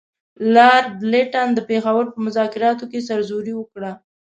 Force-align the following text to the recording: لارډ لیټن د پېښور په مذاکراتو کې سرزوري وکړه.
لارډ 0.53 0.89
لیټن 1.11 1.47
د 1.53 1.59
پېښور 1.69 2.03
په 2.13 2.19
مذاکراتو 2.25 2.85
کې 2.91 3.05
سرزوري 3.09 3.53
وکړه. 3.57 3.91